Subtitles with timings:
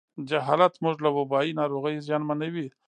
[0.29, 2.67] جهالت موږ له وبایي ناروغیو زیانمنوي.